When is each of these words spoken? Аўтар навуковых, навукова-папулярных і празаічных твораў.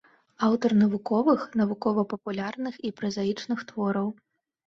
Аўтар 0.45 0.71
навуковых, 0.83 1.43
навукова-папулярных 1.61 2.79
і 2.89 2.93
празаічных 3.01 3.59
твораў. 3.73 4.07